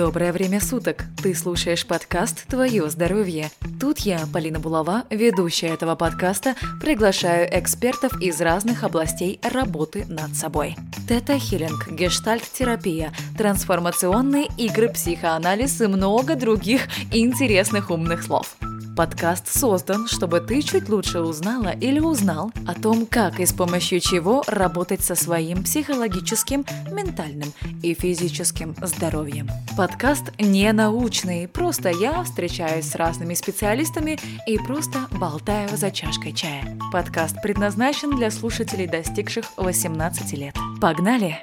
[0.00, 1.04] Доброе время суток!
[1.22, 3.50] Ты слушаешь подкаст «Твое здоровье».
[3.78, 10.74] Тут я, Полина Булава, ведущая этого подкаста, приглашаю экспертов из разных областей работы над собой.
[11.06, 18.56] Тета-хиллинг, гештальт-терапия, трансформационные игры, психоанализ и много других интересных умных слов–
[19.00, 23.98] Подкаст создан, чтобы ты чуть лучше узнала или узнал о том, как и с помощью
[23.98, 27.50] чего работать со своим психологическим, ментальным
[27.82, 29.48] и физическим здоровьем.
[29.74, 36.78] Подкаст не научный, просто я встречаюсь с разными специалистами и просто болтаю за чашкой чая.
[36.92, 40.54] Подкаст предназначен для слушателей, достигших 18 лет.
[40.78, 41.38] Погнали!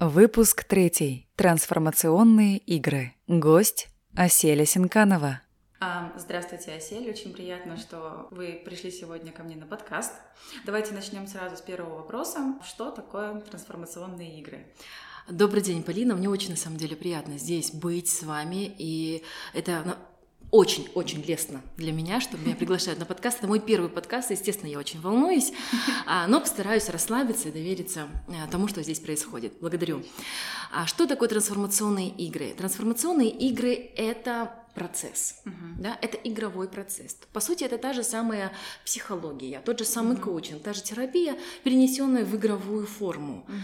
[0.00, 1.28] Выпуск третий.
[1.36, 3.14] Трансформационные игры.
[3.28, 5.40] Гость Аселя Синканова.
[5.78, 7.08] А, здравствуйте, Асель.
[7.08, 10.12] Очень приятно, что вы пришли сегодня ко мне на подкаст.
[10.66, 12.58] Давайте начнем сразу с первого вопроса.
[12.64, 14.66] Что такое трансформационные игры?
[15.30, 16.16] Добрый день, Полина.
[16.16, 18.74] Мне очень, на самом деле, приятно здесь быть с вами.
[18.76, 19.96] И это
[20.54, 23.38] очень-очень лестно для меня, что меня приглашают на подкаст.
[23.38, 25.52] Это мой первый подкаст, естественно, я очень волнуюсь,
[26.06, 29.54] а, но постараюсь расслабиться и довериться э, тому, что здесь происходит.
[29.60, 30.04] Благодарю.
[30.72, 32.54] А что такое трансформационные игры?
[32.56, 35.40] Трансформационные игры— это процесс.
[35.44, 35.52] Uh-huh.
[35.78, 35.98] Да?
[36.02, 37.16] Это игровой процесс.
[37.32, 38.52] По сути, это та же самая
[38.84, 40.20] психология, тот же самый uh-huh.
[40.20, 43.44] коучинг, та же терапия, перенесенная в игровую форму.
[43.48, 43.54] Uh-huh.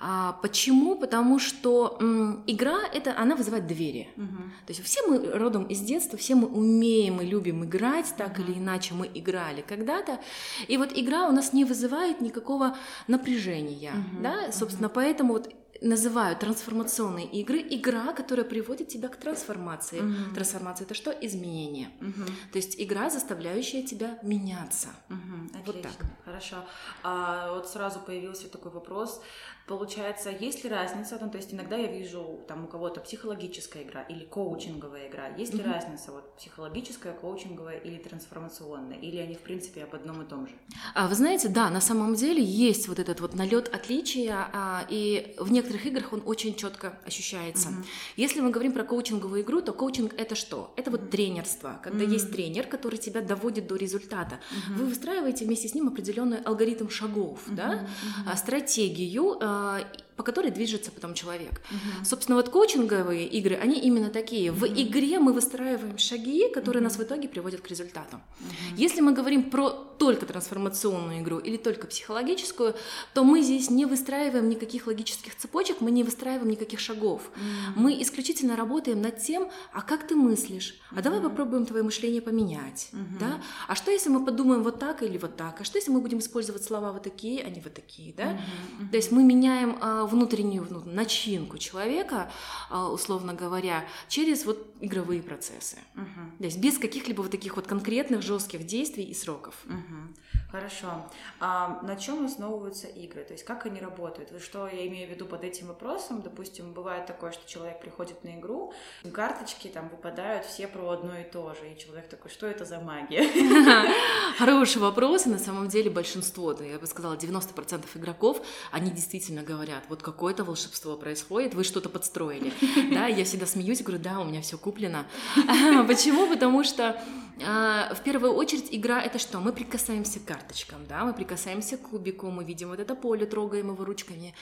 [0.00, 0.96] А, почему?
[0.96, 4.08] Потому что м, игра это она вызывает двери.
[4.16, 4.66] Uh-huh.
[4.66, 8.44] То есть все мы родом из детства, все мы умеем и любим играть, так uh-huh.
[8.44, 10.20] или иначе мы играли когда-то.
[10.68, 12.76] И вот игра у нас не вызывает никакого
[13.08, 13.92] напряжения.
[13.92, 14.22] Uh-huh.
[14.22, 14.52] Да?
[14.52, 14.94] Собственно, uh-huh.
[14.94, 20.00] поэтому вот называют трансформационные игры игра, которая приводит тебя к трансформации.
[20.00, 20.34] Угу.
[20.34, 21.10] Трансформация это что?
[21.10, 21.90] Изменение.
[22.00, 22.26] Угу.
[22.52, 24.88] То есть игра, заставляющая тебя меняться.
[25.08, 25.60] Угу.
[25.60, 25.72] Отлично.
[25.72, 26.06] Вот так.
[26.24, 26.56] Хорошо.
[27.02, 29.22] А, вот сразу появился такой вопрос.
[29.70, 34.02] Получается, есть ли разница, ну, то есть иногда я вижу там у кого-то психологическая игра
[34.02, 39.84] или коучинговая игра, есть ли разница вот психологическая, коучинговая или трансформационная, или они в принципе
[39.84, 40.54] об одном и том же?
[40.96, 45.36] А, вы знаете, да, на самом деле есть вот этот вот налет отличия, а, и
[45.38, 47.68] в некоторых играх он очень четко ощущается.
[47.68, 47.84] Mm-hmm.
[48.16, 50.72] Если мы говорим про коучинговую игру, то коучинг это что?
[50.76, 52.12] Это вот тренерство, когда mm-hmm.
[52.12, 54.36] есть тренер, который тебя доводит до результата.
[54.36, 54.76] Mm-hmm.
[54.76, 57.54] Вы выстраиваете вместе с ним определенный алгоритм шагов, mm-hmm.
[57.54, 57.86] да,
[58.26, 58.36] mm-hmm.
[58.36, 59.80] стратегию а,
[60.20, 61.62] по которой движется потом человек.
[61.70, 62.04] Угу.
[62.04, 64.52] Собственно, вот коучинговые игры, они именно такие.
[64.52, 66.90] В игре мы выстраиваем шаги, которые угу.
[66.90, 68.16] нас в итоге приводят к результату.
[68.16, 68.76] Угу.
[68.76, 69.70] Если мы говорим про
[70.00, 72.74] только трансформационную игру или только психологическую,
[73.14, 77.22] то мы здесь не выстраиваем никаких логических цепочек, мы не выстраиваем никаких шагов.
[77.36, 77.80] Угу.
[77.80, 81.02] Мы исключительно работаем над тем, а как ты мыслишь, а угу.
[81.02, 83.18] давай попробуем твое мышление поменять, угу.
[83.20, 83.40] да?
[83.68, 85.60] А что если мы подумаем вот так или вот так?
[85.60, 88.38] А что если мы будем использовать слова вот такие, а не вот такие, да?
[88.80, 88.90] Угу.
[88.90, 92.30] То есть мы меняем а, внутреннюю ну, начинку человека,
[92.68, 95.78] а, условно говоря, через вот игровые процессы.
[95.94, 96.38] Угу.
[96.38, 99.54] То есть без каких-либо вот таких вот конкретных жестких действий и сроков.
[99.66, 100.40] Угу.
[100.50, 101.06] Хорошо.
[101.38, 103.22] А на чем основываются игры?
[103.22, 104.30] То есть как они работают?
[104.42, 106.22] Что я имею в виду под этим вопросом?
[106.22, 108.72] Допустим, бывает такое, что человек приходит на игру,
[109.12, 112.80] карточки там выпадают все про одно и то же, и человек такой, что это за
[112.80, 113.28] магия?
[114.38, 118.42] Хороший вопрос, и на самом деле большинство, я бы сказала, 90% игроков,
[118.72, 122.52] они действительно говорят, вот какое-то волшебство происходит, вы что-то подстроили.
[122.90, 125.06] Да, я всегда смеюсь и говорю, да, у меня все куплено.
[125.86, 126.26] Почему?
[126.26, 127.00] Потому что
[127.46, 129.38] а, в первую очередь игра это что?
[129.38, 133.68] Мы прикасаемся к карточкам, да, мы прикасаемся к кубику, мы видим вот это поле, трогаем
[133.68, 134.34] его ручками.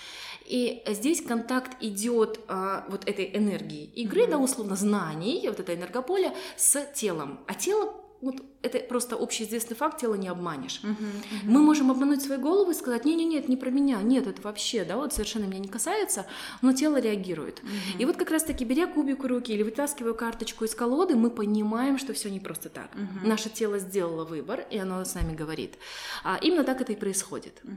[0.45, 6.33] И здесь контакт идет а, вот этой энергии игры, да, условно, знаний, вот это энергополе
[6.57, 7.41] с телом.
[7.47, 10.81] А тело вот это просто общеизвестный факт, тело не обманешь.
[10.83, 11.45] Uh-huh, uh-huh.
[11.45, 14.43] Мы можем обмануть свою голову и сказать, не, не, нет, не про меня, нет, это
[14.43, 16.27] вообще, да, вот совершенно меня не касается,
[16.61, 17.61] но тело реагирует.
[17.61, 18.01] Uh-huh.
[18.01, 21.99] И вот как раз-таки беря кубик в руки или вытаскивая карточку из колоды, мы понимаем,
[21.99, 22.91] что все не просто так.
[22.95, 23.27] Uh-huh.
[23.27, 25.79] Наше тело сделало выбор, и оно с нами говорит.
[26.25, 27.61] А именно так это и происходит.
[27.63, 27.77] Uh-huh.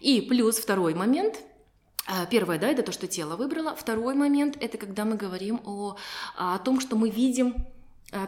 [0.00, 1.36] И плюс второй момент.
[2.10, 3.74] А, первое, да, это то, что тело выбрало.
[3.74, 5.96] Второй момент, это когда мы говорим о,
[6.36, 7.54] о том, что мы видим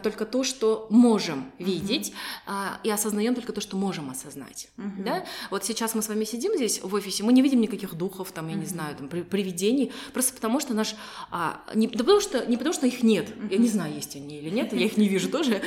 [0.03, 2.13] только то, что можем видеть,
[2.47, 2.77] uh-huh.
[2.83, 4.69] и осознаем только то, что можем осознать.
[4.77, 5.03] Uh-huh.
[5.03, 5.25] Да?
[5.49, 8.47] Вот сейчас мы с вами сидим здесь в офисе, мы не видим никаких духов, там,
[8.47, 8.59] я uh-huh.
[8.59, 10.95] не знаю, там, привидений, просто потому что наш...
[11.31, 13.51] А, не, да потому что, не потому что их нет, uh-huh.
[13.51, 15.61] я не знаю, есть они или нет, я их не вижу тоже,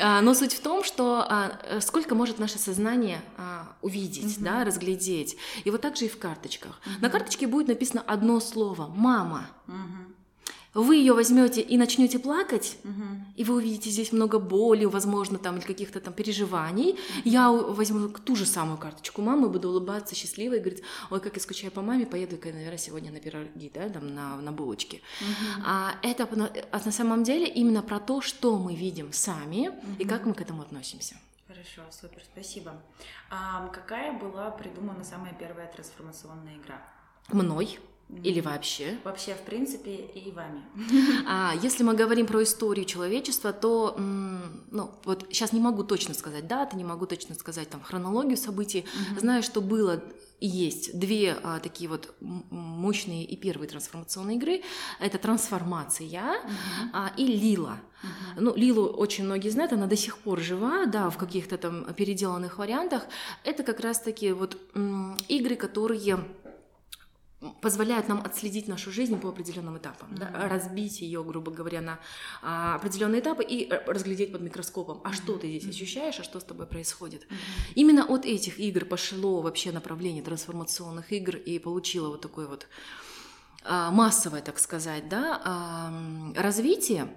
[0.00, 4.42] а, но суть в том, что а, сколько может наше сознание а, увидеть, uh-huh.
[4.42, 5.36] да, разглядеть.
[5.62, 6.80] И вот так же и в карточках.
[6.84, 7.02] Uh-huh.
[7.02, 9.46] На карточке будет написано одно слово «мама».
[9.68, 10.13] Uh-huh.
[10.74, 13.26] Вы ее возьмете и начнете плакать, Мгм.
[13.36, 18.36] и вы увидите здесь много боли, возможно, там, или каких-то там переживаний, я возьму ту
[18.36, 22.06] же самую карточку мамы, буду улыбаться счастливо и говорить, ой, как я скучаю по маме,
[22.06, 25.00] поеду-ка, наверное, сегодня на пироги, да, там, на, на булочки.
[25.64, 30.04] А это на, а на самом деле именно про то, что мы видим сами и
[30.04, 31.16] как мы к этому относимся.
[31.46, 32.72] Хорошо, супер, спасибо.
[33.30, 36.82] А какая была придумана самая первая трансформационная игра?
[37.28, 37.78] Мной
[38.22, 38.98] или вообще.
[39.04, 40.62] Вообще, в принципе, и вами.
[41.26, 46.46] А если мы говорим про историю человечества, то, ну, вот сейчас не могу точно сказать
[46.46, 48.84] даты, не могу точно сказать там хронологию событий.
[49.18, 50.02] Знаю, что было
[50.40, 54.62] и есть две а, такие вот мощные и первые трансформационные игры.
[55.00, 56.34] Это трансформация
[56.92, 57.78] а, и Лила.
[58.36, 62.58] Ну, Лилу очень многие знают, она до сих пор жива, да, в каких-то там переделанных
[62.58, 63.06] вариантах.
[63.44, 64.58] Это как раз-таки вот
[65.28, 66.22] игры, которые
[67.60, 71.98] позволяют нам отследить нашу жизнь по определенным этапам, да, разбить ее, грубо говоря, на
[72.42, 76.40] а, определенные этапы и э, разглядеть под микроскопом, а что ты здесь ощущаешь, а что
[76.40, 77.26] с тобой происходит.
[77.74, 82.66] Именно от этих игр пошло вообще направление трансформационных игр и получило вот такое вот
[83.64, 87.08] а, массовое, так сказать, да, а, развитие.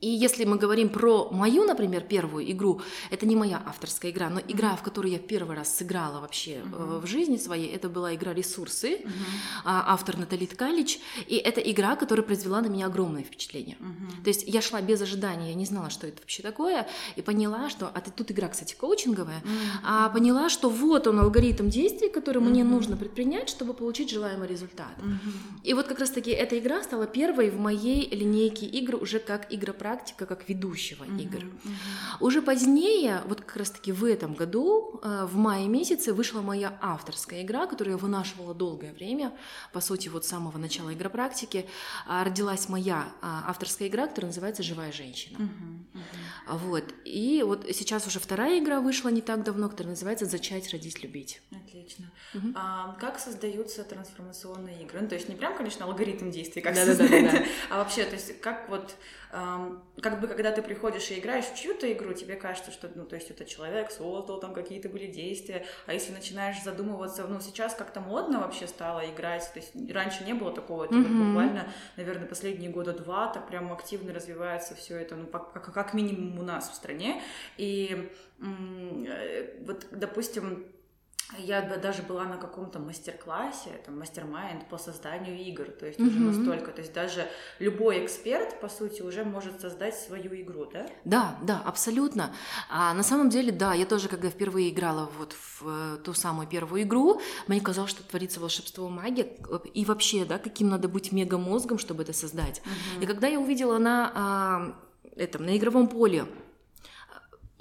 [0.00, 2.80] И если мы говорим про мою, например, первую игру,
[3.10, 7.00] это не моя авторская игра, но игра, в которую я первый раз сыграла вообще э,
[7.02, 9.00] в жизни своей, это была игра «Ресурсы»,
[9.64, 13.76] а, автор Натали Ткалич, и это игра, которая произвела на меня огромное впечатление.
[14.22, 16.86] То есть я шла без ожидания, я не знала, что это вообще такое,
[17.16, 17.90] и поняла, что...
[17.92, 19.42] А тут игра, кстати, коучинговая,
[19.82, 24.94] а поняла, что вот он алгоритм действий, который мне нужно предпринять, чтобы получить желаемый результат.
[25.64, 29.52] И вот как раз-таки эта игра стала первой в моей линейке игр уже как
[29.88, 31.44] игропрактика, как ведущего игр.
[32.20, 37.42] Уже позднее, вот как раз-таки в этом году, э, в мае месяце, вышла моя авторская
[37.42, 39.32] игра, которую я вынашивала долгое время.
[39.72, 41.66] По сути, вот с самого начала игропрактики
[42.06, 45.38] а, родилась моя а, авторская игра, которая называется «Живая женщина».
[46.46, 46.84] Вот.
[47.04, 51.40] И вот сейчас уже вторая игра вышла не так давно, которая называется «Зачать, родить, любить».
[51.50, 52.10] Отлично.
[52.54, 55.00] А как создаются трансформационные игры?
[55.00, 57.30] Ну, то есть не прям, конечно, алгоритм действий, как Да-да-да-да-да.
[57.30, 58.94] создать, а вообще, то есть как вот,
[59.30, 63.04] ам, как бы, когда ты приходишь и играешь в чью-то игру, тебе кажется, что, ну,
[63.04, 67.74] то есть это человек создал, там какие-то были действия, а если начинаешь задумываться, ну, сейчас
[67.74, 71.26] как-то модно вообще стало играть, то есть раньше не было такого, это вот Мгм.
[71.26, 76.38] буквально, наверное, последние года два так прям активно развивается все это, ну, как, как минимум
[76.38, 77.22] у нас в стране,
[77.56, 78.10] и
[78.40, 80.66] э, вот, допустим,
[81.36, 86.26] я даже была на каком-то мастер-классе, там, мастер-майнд по созданию игр, то есть уже Мгм.
[86.26, 87.28] настолько, то есть даже
[87.58, 90.86] любой эксперт, по сути, уже может создать свою игру, да?
[91.04, 92.34] Да, да, абсолютно.
[92.70, 96.48] А на самом деле, да, я тоже, когда впервые играла вот в э, ту самую
[96.48, 99.28] первую игру, мне казалось, что творится волшебство магия,
[99.74, 102.62] и вообще, да, каким надо быть мегамозгом, чтобы это создать.
[103.02, 104.74] И когда я увидела на а,
[105.16, 106.24] этом, на игровом поле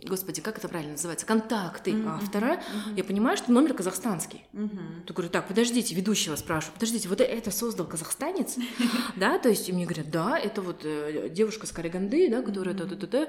[0.03, 1.25] Господи, как это правильно называется?
[1.25, 2.61] Контакты автора.
[2.95, 4.43] Я понимаю, что номер казахстанский.
[4.53, 5.03] Мгм.
[5.07, 8.57] Я говорю, так, подождите, ведущего спрашиваю, подождите, вот это создал казахстанец?
[9.15, 12.75] Да, то есть и мне говорят, да, это вот э, девушка с Караганды, да, которая
[12.75, 13.27] та-та-та-та.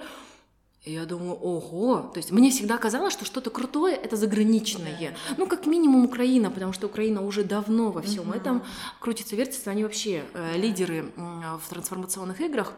[0.84, 4.96] И я думаю, ого, то есть мне всегда казалось, что что-то крутое это заграничное.
[5.36, 8.62] Ну, как минимум Украина, потому что Украина уже давно во всем этом
[9.00, 12.74] крутится, вертится, они вообще э, лидеры м, в трансформационных играх.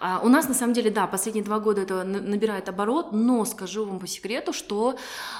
[0.00, 3.44] А у нас, на самом деле, да, последние два года это на- набирает оборот, но
[3.44, 4.96] скажу вам по секрету, что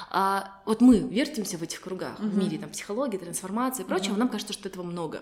[0.09, 4.29] а, вот мы вертимся в этих кругах, в мире там психологии, трансформации и прочего, нам
[4.29, 5.21] кажется, что этого много.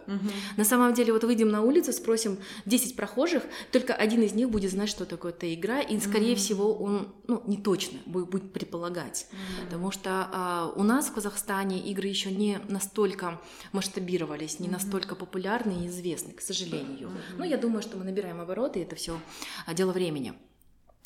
[0.57, 4.71] На самом деле, вот выйдем на улицу, спросим 10 прохожих, только один из них будет
[4.71, 9.27] знать, что такое эта игра, и, скорее всего, он, ну, не точно будет, будет предполагать.
[9.65, 13.39] Потому что а, у нас в Казахстане игры еще не настолько
[13.71, 17.09] масштабировались, не настолько популярны и известны, к сожалению.
[17.37, 18.41] Но я думаю, что мы набираем
[18.77, 19.19] и это все
[19.73, 20.33] дело времени.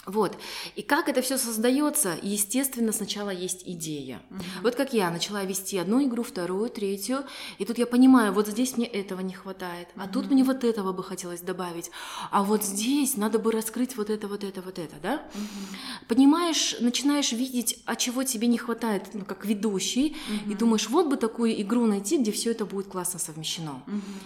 [0.05, 0.37] Вот.
[0.75, 2.17] И как это все создается?
[2.21, 4.21] Естественно, сначала есть идея.
[4.61, 7.23] Вот как я начала вести одну игру, вторую, третью,
[7.57, 10.93] и тут я понимаю, вот здесь мне этого не хватает, а тут мне вот этого
[10.93, 11.91] бы хотелось добавить,
[12.31, 15.23] а вот здесь надо бы раскрыть вот это, вот это, вот это, да?
[16.07, 20.15] Понимаешь, начинаешь видеть, а чего тебе не хватает, ну, как ведущий,
[20.47, 23.83] и думаешь, вот бы такую игру найти, где все это будет классно совмещено.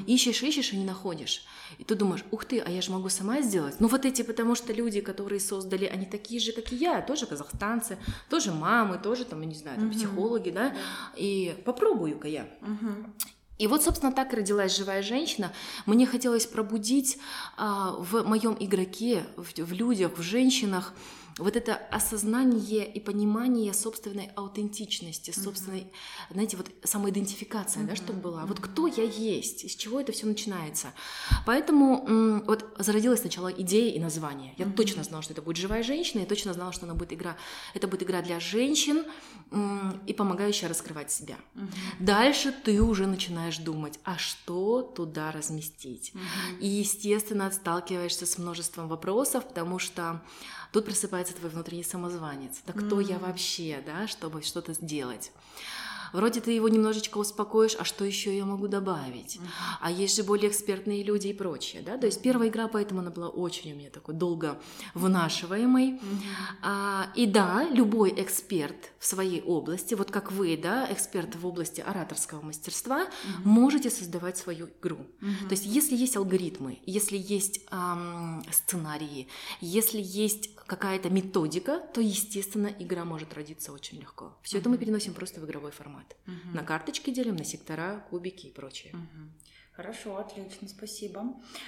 [0.07, 1.43] Ищешь, ищешь и не находишь.
[1.77, 3.75] И ты думаешь, ух ты, а я же могу сама сделать.
[3.79, 7.25] Ну вот эти, потому что люди, которые создали, они такие же, как и я, тоже
[7.25, 7.97] казахстанцы,
[8.29, 10.73] тоже мамы, тоже там, я не знаю, там, психологи, да,
[11.15, 12.47] и попробую-ка я.
[13.57, 15.51] И вот, собственно, так родилась живая женщина.
[15.85, 17.17] Мне хотелось пробудить
[17.57, 20.93] а, в моем игроке, в, в людях, в женщинах
[21.39, 26.33] вот это осознание и понимание собственной аутентичности, собственной, mm-hmm.
[26.33, 27.87] знаете, вот самоидентификация, mm-hmm.
[27.87, 28.45] да, чтобы была.
[28.45, 30.93] Вот кто я есть, из чего это все начинается.
[31.45, 34.53] Поэтому вот зародилась сначала идея и название.
[34.57, 34.73] Я mm-hmm.
[34.73, 37.37] точно знала, что это будет живая женщина, я точно знала, что она будет игра.
[37.73, 39.05] Это будет игра для женщин
[40.05, 41.37] и помогающая раскрывать себя.
[41.55, 41.67] Mm-hmm.
[41.99, 46.11] Дальше ты уже начинаешь думать, а что туда разместить.
[46.13, 46.59] Mm-hmm.
[46.59, 50.21] И, естественно, сталкиваешься с множеством вопросов, потому что
[50.71, 52.61] Тут просыпается твой внутренний самозванец.
[52.65, 53.09] Да кто mm-hmm.
[53.09, 55.31] я вообще, да, чтобы что-то сделать?
[56.13, 59.35] Вроде ты его немножечко успокоишь, а что еще я могу добавить?
[59.35, 59.77] Mm-hmm.
[59.81, 61.97] А есть же более экспертные люди и прочее, да?
[61.97, 64.59] То есть первая игра, поэтому она была очень у меня такой долго
[64.93, 65.91] вынашиваемой.
[65.91, 65.99] Mm-hmm.
[66.61, 71.81] А, и да, любой эксперт в своей области, вот как вы, да, эксперт в области
[71.81, 73.43] ораторского мастерства, mm-hmm.
[73.43, 74.99] можете создавать свою игру.
[75.47, 79.27] То есть если есть алгоритмы, если есть эм, сценарии,
[79.61, 84.37] если есть какая-то методика, то, естественно, игра может родиться очень легко.
[84.41, 84.61] Все mm-hmm.
[84.61, 86.15] это мы переносим просто в игровой формат.
[86.25, 86.53] Mm-hmm.
[86.53, 88.93] На карточки делим, на сектора, кубики и прочее.
[88.93, 89.49] Mm-hmm.
[89.71, 91.23] Хорошо, отлично, спасибо.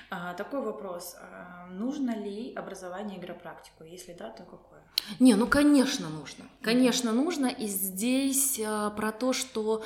[0.10, 1.15] А, такой вопрос.
[1.17, 3.84] А, нужно ли образование игропрактику?
[3.86, 4.81] Если да, то какое?
[5.20, 6.46] Не, ну, конечно, нужно.
[6.62, 7.48] Конечно, нужно.
[7.48, 9.84] И здесь а, про то, что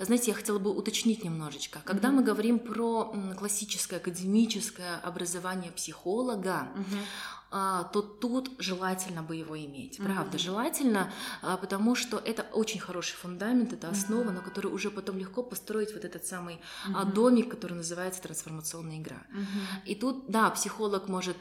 [0.00, 1.78] знаете, я хотела бы уточнить немножечко.
[1.84, 2.12] Когда mm-hmm.
[2.12, 7.04] мы говорим про классическое академическое образование психолога, mm-hmm
[7.50, 9.96] то тут желательно бы его иметь.
[9.98, 10.40] Правда, mm-hmm.
[10.40, 14.32] желательно, а, потому что это очень хороший фундамент, это основа, mm-hmm.
[14.32, 17.12] на которой уже потом легко построить вот этот самый mm-hmm.
[17.12, 19.22] домик, который называется трансформационная игра.
[19.32, 19.86] Mm-hmm.
[19.86, 21.36] И тут, да, психолог может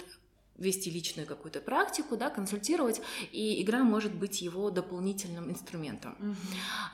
[0.60, 3.02] вести личную какую-то практику, да, консультировать,
[3.32, 6.16] и игра может быть его дополнительным инструментом.
[6.20, 6.36] Угу.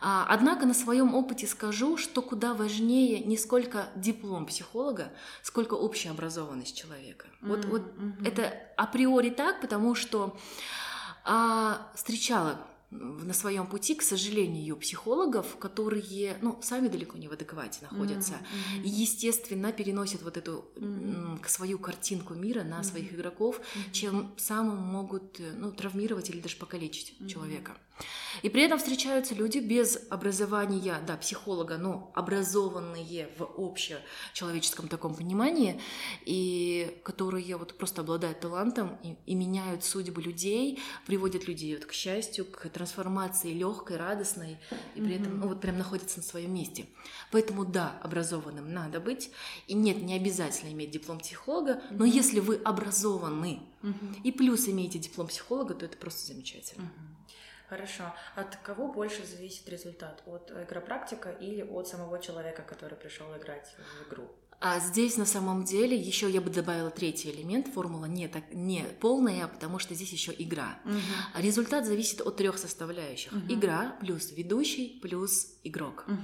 [0.01, 6.11] А, однако на своем опыте скажу, что куда важнее не сколько диплом психолога, сколько общая
[6.11, 7.27] образованность человека.
[7.41, 7.49] Угу.
[7.49, 8.25] Вот, вот угу.
[8.25, 10.37] это априори так, потому что
[11.23, 12.59] а, встречала
[12.91, 18.83] на своем пути, к сожалению, психологов, которые, ну, сами далеко не в адеквате находятся, mm-hmm.
[18.83, 21.47] и, естественно, переносят вот эту mm-hmm.
[21.47, 22.83] свою картинку мира на mm-hmm.
[22.83, 23.91] своих игроков, mm-hmm.
[23.91, 27.27] чем самым могут, э, ну, травмировать или даже покалечить mm-hmm.
[27.27, 27.77] человека.
[28.41, 35.79] И при этом встречаются люди без образования, да, психолога, но образованные в общечеловеческом таком понимании,
[36.25, 41.93] и которые вот просто обладают талантом и, и меняют судьбы людей, приводят людей вот к
[41.93, 44.57] счастью, к трансформации легкой, радостной,
[44.95, 45.21] и при mm-hmm.
[45.21, 46.85] этом ну, вот прям находятся на своем месте.
[47.31, 49.31] Поэтому да, образованным надо быть,
[49.67, 51.97] и нет, не обязательно иметь диплом психолога, mm-hmm.
[51.97, 54.21] но если вы образованы mm-hmm.
[54.23, 56.83] и плюс имеете диплом психолога, то это просто замечательно.
[56.83, 57.14] Mm-hmm.
[57.75, 58.13] Хорошо.
[58.35, 60.23] От кого больше зависит результат?
[60.25, 64.29] От игропрактика или от самого человека, который пришел играть в игру?
[64.61, 67.67] А здесь на самом деле еще я бы добавила третий элемент.
[67.67, 70.79] Формула не, так, не полная, потому что здесь еще игра.
[70.85, 71.41] Угу.
[71.41, 73.33] Результат зависит от трех составляющих.
[73.33, 73.53] Угу.
[73.53, 76.05] Игра плюс ведущий плюс игрок.
[76.07, 76.17] Угу.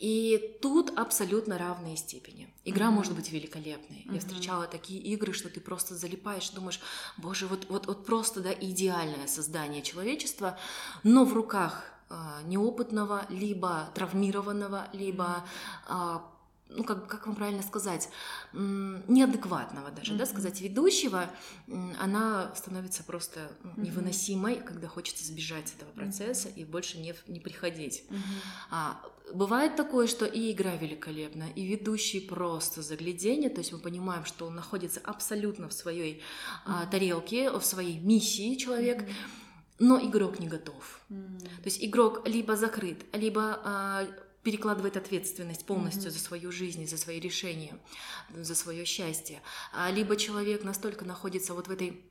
[0.00, 2.48] И тут абсолютно равные степени.
[2.64, 2.90] Игра mm-hmm.
[2.90, 3.98] может быть великолепной.
[3.98, 4.14] Mm-hmm.
[4.14, 6.80] Я встречала такие игры, что ты просто залипаешь, думаешь,
[7.18, 10.58] боже, вот, вот, вот просто да, идеальное создание человечества,
[11.02, 12.14] но в руках э,
[12.44, 15.44] неопытного, либо травмированного, либо
[16.70, 18.08] ну, как, как вам правильно сказать,
[18.52, 20.18] неадекватного даже, mm-hmm.
[20.18, 21.30] да, сказать, ведущего,
[21.98, 24.64] она становится просто ну, невыносимой, mm-hmm.
[24.64, 26.60] когда хочется сбежать этого процесса mm-hmm.
[26.60, 28.04] и больше не, не приходить.
[28.08, 28.18] Mm-hmm.
[28.70, 34.24] А, бывает такое, что и игра великолепна, и ведущий просто заглядение, то есть мы понимаем,
[34.24, 36.62] что он находится абсолютно в своей mm-hmm.
[36.66, 39.14] а, тарелке, в своей миссии человек, mm-hmm.
[39.80, 41.00] но игрок не готов.
[41.10, 41.38] Mm-hmm.
[41.40, 44.06] То есть игрок либо закрыт, либо...
[44.42, 46.14] Перекладывает ответственность полностью mm-hmm.
[46.14, 47.78] за свою жизнь, за свои решения,
[48.34, 49.42] за свое счастье.
[49.72, 52.02] А, либо человек настолько находится вот в этой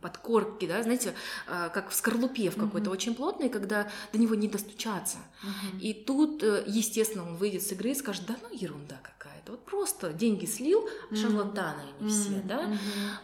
[0.00, 1.14] подкорке, да, знаете,
[1.46, 2.92] а, как в скорлупе в какой-то mm-hmm.
[2.92, 5.18] очень плотной, когда до него не достучаться.
[5.42, 5.80] Mm-hmm.
[5.80, 9.64] И тут, э, естественно, он выйдет с игры и скажет, да ну ерунда какая-то, вот
[9.64, 11.16] просто деньги слил, mm-hmm.
[11.16, 12.08] шарлатаны они mm-hmm.
[12.08, 12.64] все, да.
[12.64, 12.78] Mm-hmm.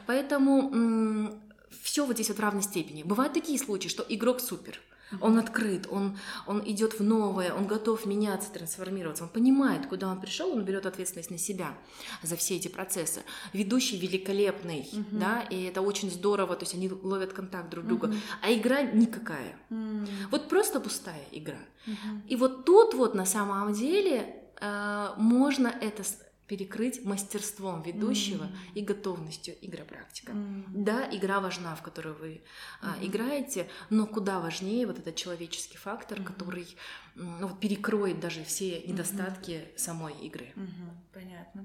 [0.07, 1.41] Поэтому м-
[1.83, 3.03] все вот здесь вот в равной степени.
[3.03, 4.81] Бывают такие случаи, что игрок супер,
[5.21, 10.21] он открыт, он, он идет в новое, он готов меняться, трансформироваться, он понимает, куда он
[10.21, 11.79] пришел, он берет ответственность на себя
[12.23, 13.23] за все эти процессы.
[13.53, 15.19] Ведущий великолепный, uh-huh.
[15.19, 18.19] да, и это очень здорово, то есть они ловят контакт друг друга, uh-huh.
[18.43, 19.57] а игра никакая.
[19.71, 20.09] Uh-huh.
[20.31, 21.59] Вот просто пустая игра.
[21.87, 22.21] Uh-huh.
[22.29, 26.03] И вот тут вот на самом деле э, можно это
[26.47, 28.75] перекрыть мастерством ведущего mm-hmm.
[28.75, 30.33] и готовностью игропрактика.
[30.33, 30.65] Mm-hmm.
[30.69, 32.41] Да, игра важна, в которую вы mm-hmm.
[32.83, 36.25] а, играете, но куда важнее вот этот человеческий фактор, mm-hmm.
[36.25, 36.77] который
[37.17, 39.79] ну, вот перекроет даже все недостатки mm-hmm.
[39.79, 40.53] самой игры.
[40.55, 41.15] Mm-hmm.
[41.15, 41.65] Понятно.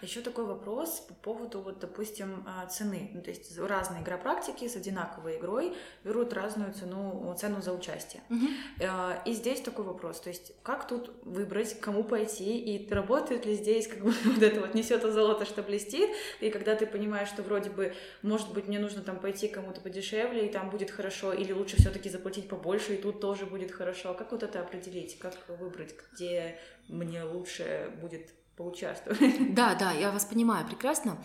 [0.00, 3.10] А еще такой вопрос по поводу, вот, допустим, а, цены.
[3.12, 8.22] Ну, то есть разные игропрактики с одинаковой игрой берут разную цену, цену за участие.
[8.28, 9.22] Mm-hmm.
[9.24, 13.88] И здесь такой вопрос, то есть как тут выбрать, кому пойти, и работает ли здесь
[13.88, 17.70] как бы вот это вот несет золото, что блестит, и когда ты понимаешь, что вроде
[17.70, 17.92] бы,
[18.22, 22.08] может быть, мне нужно там пойти кому-то подешевле, и там будет хорошо, или лучше все-таки
[22.08, 24.14] заплатить побольше, и тут тоже будет хорошо.
[24.14, 24.91] Как вот это определить?
[25.18, 26.58] Как выбрать, где
[26.88, 29.20] мне лучше будет поучаствовать.
[29.54, 31.18] Да, да, я вас понимаю прекрасно.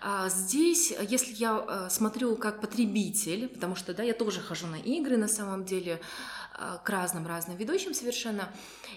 [0.00, 4.76] А здесь, если я э, смотрю как потребитель, потому что, да, я тоже хожу на
[4.76, 6.00] игры на самом деле,
[6.84, 8.48] к разным разным ведущим совершенно.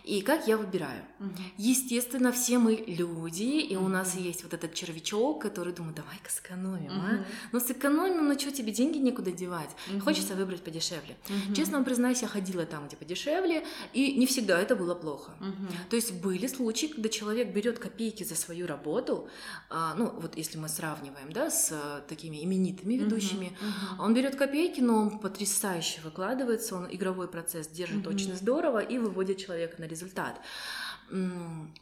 [0.04, 1.04] И как я выбираю?
[1.20, 1.30] Угу.
[1.58, 3.86] Естественно, все мы люди, и угу.
[3.86, 7.06] у нас есть вот этот червячок, который думает, давай-ка сэкономим, угу.
[7.06, 7.26] а?
[7.52, 9.70] Ну сэкономим, ну что, тебе деньги некуда девать?
[9.92, 10.02] Угу.
[10.02, 11.18] Хочется выбрать подешевле.
[11.30, 11.56] Угу.
[11.56, 15.32] Честно вам признаюсь, я ходила там, где подешевле, и не всегда это было плохо.
[15.40, 15.90] Угу.
[15.90, 19.28] То есть были случаи, когда человек берет копейки за свою работу,
[19.70, 24.04] а, ну вот если мы сравниваем, да, с а, такими именитыми ведущими, угу.
[24.04, 28.10] он берет копейки, но он потрясающе выкладывается, он игровой процесс процесс держит mm-hmm.
[28.10, 30.42] очень здорово и выводит человека на результат.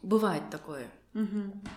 [0.04, 0.88] Бывает такое.
[1.16, 1.68] Mm-hmm.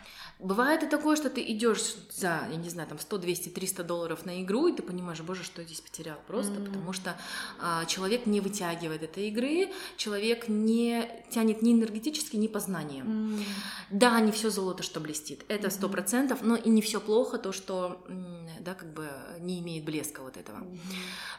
[0.41, 4.27] Бывает и такое, что ты идешь за, я не знаю, там 100, 200, 300 долларов
[4.27, 6.65] на игру, и ты понимаешь, боже, что я здесь потерял просто, mm-hmm.
[6.67, 7.17] потому что
[7.61, 13.07] а, человек не вытягивает этой игры, человек не тянет ни энергетически, ни по знаниям.
[13.07, 13.45] Mm-hmm.
[13.91, 17.53] Да, не все золото, что блестит, это сто процентов, но и не все плохо, то,
[17.53, 18.05] что,
[18.61, 20.59] да, как бы не имеет блеска вот этого.
[20.59, 20.79] Mm-hmm.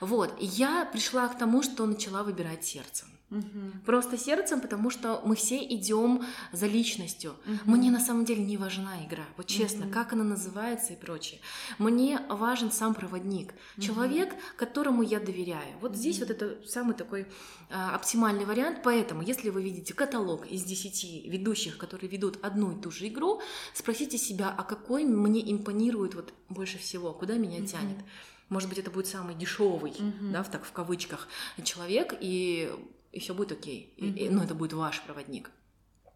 [0.02, 3.08] Вот, я пришла к тому, что начала выбирать сердцем.
[3.32, 3.86] Угу.
[3.86, 7.36] Просто сердцем, потому что мы все идем за личностью.
[7.46, 7.72] Угу.
[7.72, 9.94] Мне на самом деле не важна игра, вот честно, угу.
[9.94, 11.40] как она называется и прочее.
[11.78, 13.86] Мне важен сам проводник, угу.
[13.86, 15.78] человек, которому я доверяю.
[15.80, 15.98] Вот угу.
[15.98, 17.28] здесь вот это самый такой
[17.70, 18.80] а, оптимальный вариант.
[18.84, 23.42] Поэтому, если вы видите каталог из 10 ведущих, которые ведут одну и ту же игру,
[23.74, 27.68] спросите себя, а какой мне импонирует вот больше всего, куда меня угу.
[27.68, 27.98] тянет.
[28.50, 30.32] Может быть, это будет самый дешевый, угу.
[30.32, 31.28] да, в так в кавычках,
[31.64, 32.72] человек, и
[33.12, 33.94] и все будет окей.
[33.98, 34.18] Mm-hmm.
[34.18, 35.52] И, ну, это будет ваш проводник.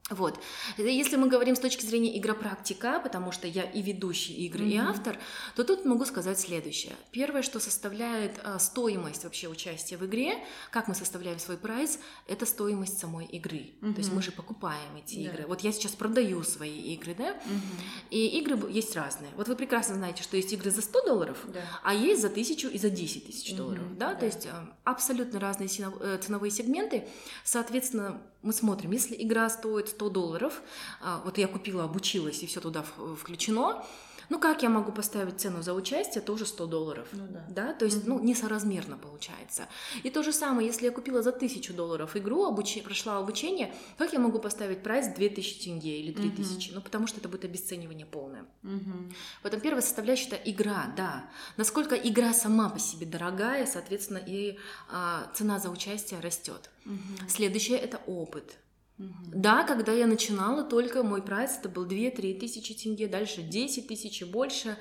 [0.10, 0.38] Вот.
[0.78, 4.74] Если мы говорим с точки зрения игропрактика, потому что я и ведущий игры, mm-hmm.
[4.74, 5.18] и автор,
[5.56, 6.94] то тут могу сказать следующее.
[7.12, 12.46] Первое, что составляет а, стоимость вообще участия в игре, как мы составляем свой прайс, это
[12.46, 13.72] стоимость самой игры.
[13.80, 13.94] Mm-hmm.
[13.94, 15.32] То есть мы же покупаем эти yeah.
[15.32, 15.46] игры.
[15.48, 18.10] Вот я сейчас продаю свои игры, да, mm-hmm.
[18.10, 19.32] и игры есть разные.
[19.38, 21.62] Вот вы прекрасно знаете, что есть игры за 100 долларов, yeah.
[21.82, 23.98] а есть за 1000 и за 10 тысяч долларов, mm-hmm.
[23.98, 24.20] да, yeah.
[24.20, 25.70] то есть а, абсолютно разные
[26.02, 27.08] э, ценовые сегменты.
[27.46, 30.62] Соответственно, мы смотрим, если игра стоит 100 долларов,
[31.02, 32.84] а, вот я купила, обучилась, и все туда
[33.20, 33.84] включено,
[34.30, 37.46] ну как я могу поставить цену за участие, тоже 100 долларов, ну, да.
[37.50, 38.08] да, то есть, mm-hmm.
[38.08, 39.68] ну, несоразмерно получается.
[40.04, 42.82] И то же самое, если я купила за 1000 долларов игру, обуч...
[42.84, 46.76] прошла обучение, как я могу поставить прайс 2000 тенге или 3000, mm-hmm.
[46.76, 48.46] ну, потому что это будет обесценивание полное.
[48.64, 49.14] Mm-hmm.
[49.42, 51.30] Поэтому первая составляющая– это игра, да.
[51.58, 54.58] Насколько игра сама по себе дорогая, соответственно, и
[54.90, 56.70] а, цена за участие растет.
[56.86, 57.30] Mm-hmm.
[57.30, 58.58] Следующее– это опыт.
[58.98, 64.22] Да, когда я начинала, только мой прайс это был 2-3 тысячи тенге, дальше 10 тысяч
[64.22, 64.78] и больше.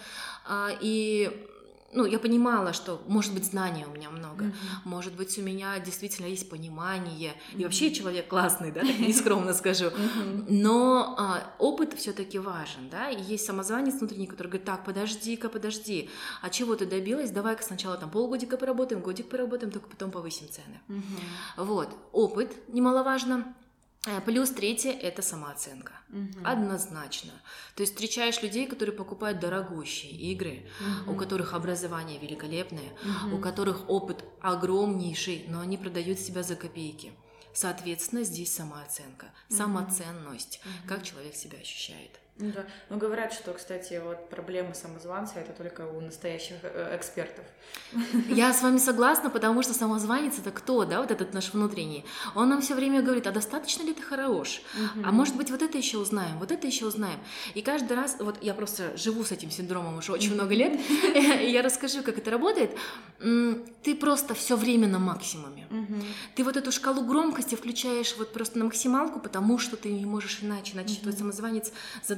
[0.46, 1.48] А, и
[1.92, 4.52] ну, я понимала, что, может быть, знания у меня много, mm-hmm.
[4.84, 7.60] может быть, у меня действительно есть понимание, mm-hmm.
[7.60, 10.46] и вообще человек классный, да, нескромно скажу, mm-hmm.
[10.48, 16.08] но а, опыт все-таки важен, да, и есть самозванец внутренний, который говорит, так, подожди-ка, подожди,
[16.40, 20.80] а чего ты добилась, давай-ка сначала там полгодика поработаем, годик поработаем, только потом повысим цены.
[20.88, 21.64] Mm-hmm.
[21.64, 23.54] Вот, опыт немаловажно,
[24.26, 25.92] плюс третье– это самооценка.
[26.10, 26.44] Угу.
[26.44, 27.32] Однозначно.
[27.76, 30.68] То есть встречаешь людей, которые покупают дорогущие игры,
[31.04, 31.12] угу.
[31.12, 32.92] у которых образование великолепное,
[33.26, 33.36] угу.
[33.36, 37.12] у которых опыт огромнейший, но они продают себя за копейки.
[37.54, 40.88] Соответственно, здесь самооценка, самоценность, угу.
[40.88, 42.21] как человек себя ощущает.
[42.38, 42.64] Ну да.
[42.88, 47.44] Но говорят, что, кстати, вот проблемы самозванца это только у настоящих э, экспертов.
[48.28, 52.06] Я с вами согласна, потому что самозванец это кто, да, вот этот наш внутренний.
[52.34, 54.62] Он нам все время говорит, а достаточно ли ты хорош?
[54.74, 55.04] Угу.
[55.04, 57.20] А может быть, вот это еще узнаем, вот это еще узнаем.
[57.54, 60.80] И каждый раз, вот я просто живу с этим синдромом уже очень много лет,
[61.14, 62.70] и я расскажу, как это работает.
[63.18, 65.68] ты просто все время на максимуме.
[66.34, 70.38] Ты вот эту шкалу громкости включаешь вот просто на максималку, потому что ты не можешь
[70.40, 71.70] иначе, иначе твой самозванец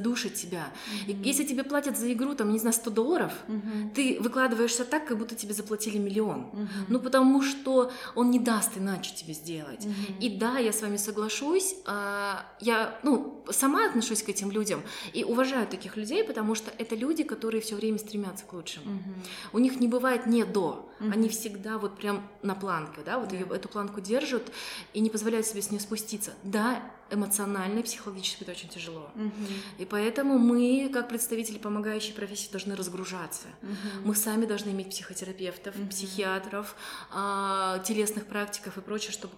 [0.04, 0.72] задушит тебя.
[1.06, 3.90] И если тебе платят за игру, там, не знаю, 100 долларов, Мгм.
[3.94, 6.40] ты выкладываешься так, как будто тебе заплатили миллион.
[6.52, 6.68] Мгм.
[6.88, 9.84] Ну, потому что он не даст иначе тебе сделать.
[9.86, 10.18] Мгм.
[10.20, 11.74] И да, я с вами соглашусь.
[11.86, 16.94] а, Я, ну, сама отношусь к этим людям и уважаю таких людей, потому что это
[16.96, 18.90] люди, которые все время стремятся к лучшему.
[18.90, 19.14] Мгм.
[19.52, 20.88] У них не бывает не до.
[21.00, 21.12] Мгм.
[21.12, 24.50] Они всегда вот прям на планке, да, вот её- эту планку держат
[24.94, 26.32] и не позволяют себе с нее спуститься.
[26.42, 29.10] Да, эмоционально и психологически это очень тяжело.
[29.14, 29.32] Мгм.
[29.78, 33.48] И поэтому мы, как представители помогающей профессии, должны разгружаться.
[33.62, 33.76] Мгм.
[34.04, 35.88] Мы сами должны иметь психотерапевтов, Мгм.
[35.88, 36.74] психиатров,
[37.12, 39.34] а, телесных практиков и прочее, чтобы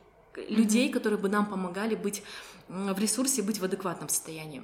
[0.48, 2.22] людей, которые бы нам помогали быть
[2.68, 4.62] в ресурсе, быть в адекватном состоянии.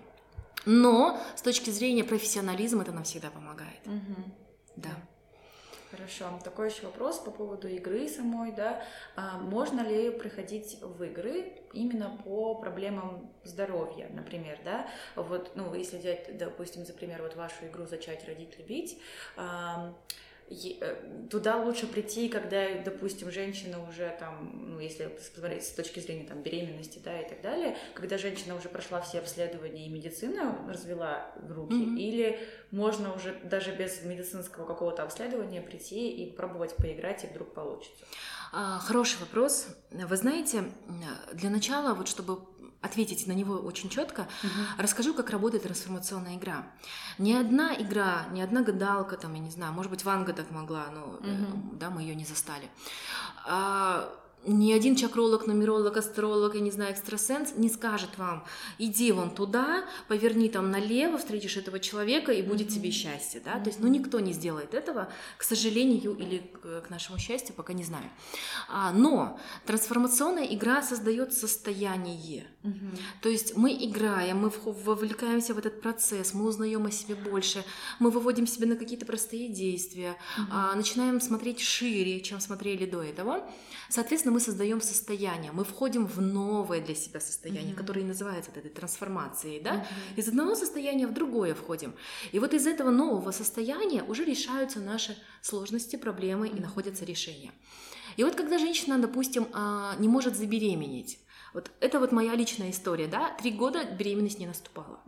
[0.67, 3.85] Но с точки зрения профессионализма это нам всегда помогает.
[3.87, 4.33] Мгм.
[4.77, 4.91] Да.
[5.93, 6.41] Хорошо.
[6.43, 8.83] Такой еще вопрос по поводу игры самой, да.
[9.15, 14.89] А можно ли приходить в игры именно по проблемам здоровья, например, да?
[15.17, 18.99] Вот, ну, если взять, допустим, за пример, вот вашу игру «Зачать, родить, любить»,
[19.37, 19.93] э,
[21.31, 26.43] туда лучше прийти, когда, допустим, женщина уже там, ну, если посмотреть с точки зрения там
[26.43, 31.75] беременности, да, и так далее, когда женщина уже прошла все обследования и медицина развела руки,
[31.75, 31.97] Мгм.
[31.97, 32.39] или
[32.71, 38.05] можно уже даже без медицинского какого-то обследования прийти и пробовать поиграть, и вдруг получится.
[38.53, 39.69] А, Хороший вопрос.
[39.91, 40.65] Вы знаете,
[41.33, 42.39] для начала, вот чтобы
[42.83, 44.27] ответить на него очень четко,
[44.77, 46.67] расскажу, как работает трансформационная игра.
[47.19, 50.87] Ни одна игра, ни одна гадалка, там, я не знаю, может быть, Ванга так могла,
[50.95, 51.79] но Мгм.
[51.79, 52.69] да, мы ее не застали.
[53.47, 54.13] А,
[54.45, 58.45] ни один чакролог, нумеролог, астролог, я не знаю, экстрасенс не скажет вам,
[58.79, 63.69] иди вон туда, поверни там налево, встретишь этого человека, и будет тебе счастье, да, то
[63.69, 67.85] есть, ну, никто не сделает этого, к сожалению, или к к нашему счастью, пока не
[67.85, 68.09] знаю.
[68.69, 72.47] А, но трансформационная игра создает состояние,
[73.21, 77.65] то есть мы играем, мы вовлекаемся в этот процесс, мы узнаем о себе больше,
[77.99, 80.17] мы выводим себя на какие-то простые действия,
[80.51, 83.49] а, начинаем смотреть шире, чем смотрели до этого.
[83.89, 87.77] Соответственно, мы создаем состояние, мы входим в новое для себя состояние, Мгм.
[87.77, 89.87] которое и называется этой трансформацией, да?
[90.17, 91.95] Из одного состояния в другое входим.
[92.33, 96.63] И вот из этого нового состояния уже решаются наши сложности, проблемы и Мгм.
[96.63, 97.53] находятся решения.
[98.17, 101.19] И вот когда женщина, допустим, а, не может забеременеть,
[101.55, 105.01] вот это вот моя личная история, да, три года беременность не наступала.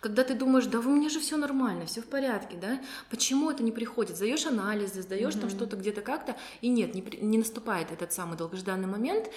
[0.00, 2.80] Когда ты думаешь, да у меня же все нормально, все в порядке, да,
[3.10, 4.16] почему это не приходит?
[4.16, 5.50] Сдаешь анализы, сдаешь там Мгм.
[5.50, 9.30] что-то где-то как-то, и нет, не, не наступает этот самый долгожданный момент,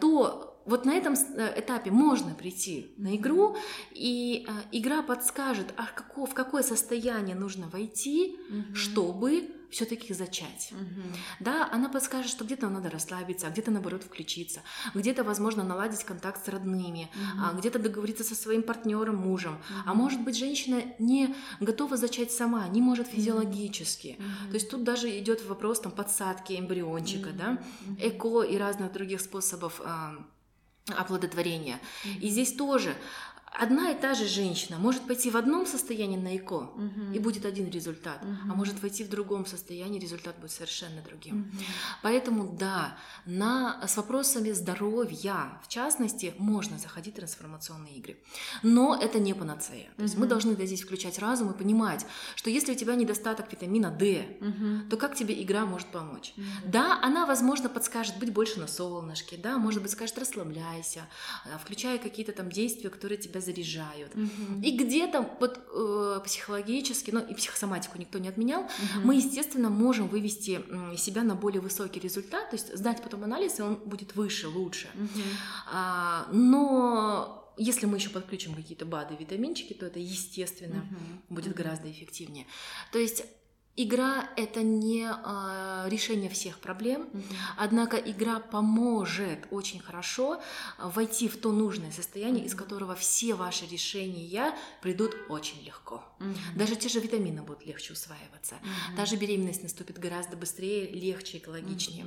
[0.00, 3.56] то вот на этом э, этапе можно прийти на игру,
[3.92, 5.88] и э, игра подскажет, а
[6.26, 8.38] в какое состояние нужно войти,
[8.74, 10.72] чтобы все-таки зачать.
[11.40, 14.60] Да, она подскажет, что где-то надо расслабиться, а где-то наоборот включиться,
[14.94, 19.58] где-то, возможно, наладить контакт с родными, а где-то договориться со своим партнером, мужем.
[19.86, 24.18] А может быть, женщина не готова зачать сама, не может физиологически.
[24.48, 27.62] То есть тут даже идет вопрос там подсадки эмбриончика, да,
[27.98, 30.16] эко и разных других способов а,
[30.86, 31.80] оплодотворения.
[32.20, 32.94] И здесь тоже
[33.52, 36.70] одна и та же женщина может пойти в одном состоянии на ЭКО,
[37.14, 41.52] и будет один результат, а может войти в другом состоянии, результат будет совершенно другим.
[42.02, 48.16] Поэтому да, на, с вопросами здоровья, в частности, можно заходить в трансформационные игры.
[48.62, 49.90] Но это не панацея.
[49.96, 53.90] То есть мы должны здесь включать разум и понимать, что если у тебя недостаток витамина
[53.90, 54.38] D,
[54.90, 56.34] то как тебе игра может помочь?
[56.64, 61.08] Да, она, возможно, подскажет быть больше на солнышке, да, может быть, скажет расслабляйся,
[61.44, 64.12] а, включая какие-то там действия, которые тебя заряжают.
[64.62, 68.68] И где-то вот э, психологически, ну и психосоматику никто не отменял,
[69.04, 70.64] мы, естественно, можем вывести
[70.96, 74.88] себя на более высокий результат, то есть сдать потом анализ, и он будет выше, лучше.
[75.70, 80.86] А, но если мы еще подключим какие-то БАДы, витаминчики, то это, естественно,
[81.28, 82.46] будет гораздо эффективнее.
[82.92, 83.24] То есть
[83.76, 87.08] игра— это не а, решение всех проблем,
[87.56, 90.40] Однако игра поможет очень хорошо
[90.78, 96.04] а, войти в то нужное состояние, из которого все ваши решения придут очень легко.
[96.54, 98.56] Даже те же витамины будут легче усваиваться.
[98.96, 102.06] Даже беременность наступит гораздо быстрее, легче, экологичнее.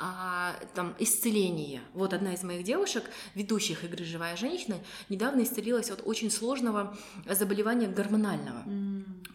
[0.00, 1.82] А, там исцеление.
[1.92, 4.76] Вот одна из моих девушек, ведущих игры «Живая женщина»,
[5.08, 8.64] недавно исцелилась от очень сложного заболевания гормонального.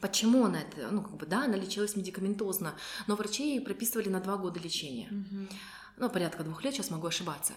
[0.01, 0.89] Почему она это?
[0.91, 2.75] Ну, как бы, да, она лечилась медикаментозно,
[3.07, 5.09] но врачи ей прописывали на два года лечения.
[5.97, 7.53] Ну, порядка двух лет, сейчас могу ошибаться.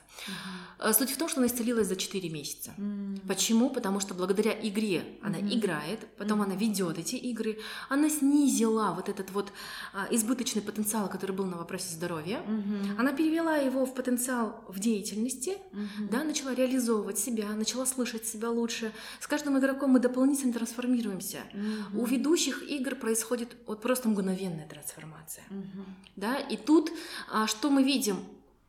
[0.78, 0.92] Uh-huh.
[0.92, 2.74] Суть в том, что она исцелилась за 4 месяца.
[2.76, 3.26] Uh-huh.
[3.26, 3.70] Почему?
[3.70, 5.54] Потому что благодаря игре она uh-huh.
[5.54, 6.44] играет, потом uh-huh.
[6.44, 9.52] она ведет эти игры, она снизила вот этот вот
[9.94, 12.98] а, избыточный потенциал, который был на вопросе здоровья, uh-huh.
[12.98, 16.10] она перевела его в потенциал в деятельности, uh-huh.
[16.10, 18.92] да, начала реализовывать себя, начала слышать себя лучше.
[19.18, 21.38] С каждым игроком мы дополнительно трансформируемся.
[21.54, 22.00] Uh-huh.
[22.00, 25.84] У ведущих игр происходит вот просто мгновенная трансформация, uh-huh.
[26.16, 26.90] да, и тут
[27.32, 28.16] а, что мы видим?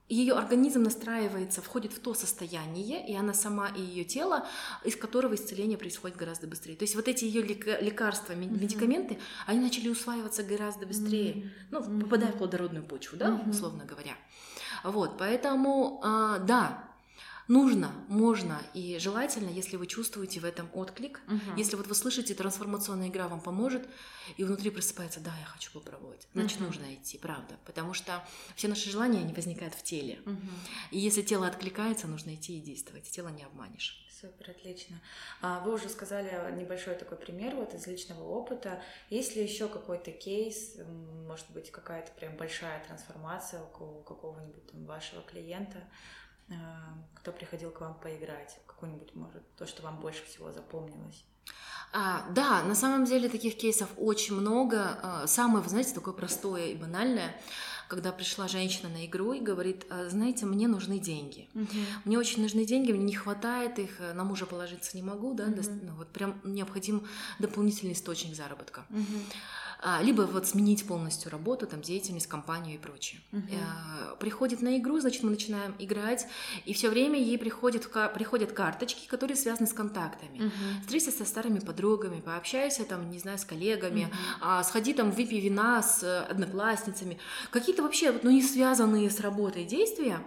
[0.09, 4.47] Ее организм настраивается, входит в то состояние, и она сама и ее тело,
[4.85, 6.75] из которого исцеление происходит гораздо быстрее.
[6.75, 9.43] То есть вот эти ее лекарства, медикаменты, mm-hmm.
[9.47, 11.49] они начали усваиваться гораздо быстрее, mm-hmm.
[11.71, 13.49] ну, попадая в плодородную почву, да, mm-hmm.
[13.49, 14.13] условно говоря.
[14.83, 16.87] Вот, поэтому, а, да,
[17.47, 21.57] нужно, можно и желательно, если вы чувствуете в этом отклик, угу.
[21.57, 23.88] если вот вы слышите, трансформационная игра вам поможет,
[24.38, 26.67] и внутри просыпается, да, я хочу попробовать, значит, угу.
[26.67, 28.23] нужно идти, правда, потому что
[28.55, 30.38] все наши желания, они возникают в теле, угу.
[30.91, 34.03] и если тело откликается, нужно идти и действовать, тело не обманешь.
[34.19, 34.99] Супер, отлично.
[35.41, 38.81] А, вы уже сказали небольшой такой пример вот из личного опыта.
[39.12, 40.75] Есть ли еще какой-то кейс,
[41.27, 45.83] может быть, какая-то прям большая трансформация у какого-нибудь там вашего клиента,
[47.15, 48.60] кто приходил к вам поиграть?
[48.65, 51.25] Какой-нибудь, может, то, что вам больше всего запомнилось?
[51.93, 54.99] А, да, на самом деле таких кейсов очень много.
[55.01, 57.36] А, самое, вы знаете, такое простое и банальное,
[57.88, 61.49] когда пришла женщина на игру и говорит, «А, знаете, мне нужны деньги.
[61.53, 61.67] Угу.
[62.05, 65.62] Мне очень нужны деньги, мне не хватает их, на мужа положиться не могу, да, угу.
[65.81, 67.07] ну, вот прям необходим
[67.39, 68.86] дополнительный источник заработка.
[68.89, 69.19] Угу.
[69.79, 73.21] А, либо вот сменить полностью работу, там, деятельность, компанию и прочее.
[73.31, 74.17] Uh-huh.
[74.19, 76.25] Приходит на игру, значит, мы начинаем играть,
[76.65, 80.39] и все время ей приходят, приходят карточки, которые связаны с контактами.
[80.39, 80.81] Uh-huh.
[80.81, 84.11] Встретиться со старыми подругами, пообщайся там, не знаю, с коллегами,
[84.41, 84.63] uh-huh.
[84.63, 87.19] сходи там, выпей вина с одноклассницами.
[87.51, 90.23] Какие-то вообще, ну, не связанные с работой действия,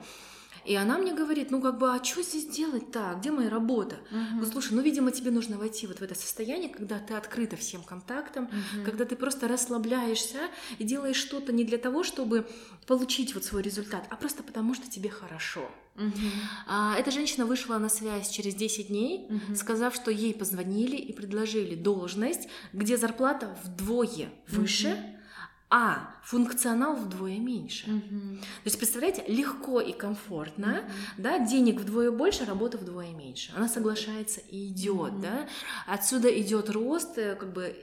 [0.70, 3.16] и она мне говорит, ну как бы, а что здесь делать-то?
[3.18, 3.96] Где моя работа?
[4.12, 4.40] Угу.
[4.40, 7.82] Ну слушай, ну видимо тебе нужно войти вот в это состояние, когда ты открыта всем
[7.82, 8.84] контактам, угу.
[8.84, 10.38] когда ты просто расслабляешься
[10.78, 12.46] и делаешь что-то не для того, чтобы
[12.86, 15.68] получить вот свой результат, а просто потому что тебе хорошо.
[15.96, 16.12] Угу.
[16.68, 19.56] А, эта женщина вышла на связь через 10 дней, угу.
[19.56, 24.90] сказав, что ей позвонили и предложили должность, где зарплата вдвое выше.
[24.90, 25.19] Угу
[25.70, 27.88] а функционал вдвое меньше.
[27.88, 28.36] Угу.
[28.38, 31.22] То есть, представляете, легко и комфортно, угу.
[31.22, 33.52] да, денег вдвое больше, работа вдвое меньше.
[33.56, 35.22] Она соглашается и идет, угу.
[35.22, 35.48] да.
[35.86, 37.76] Отсюда идет рост, э, как бы